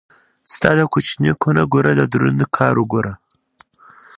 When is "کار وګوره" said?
2.57-3.13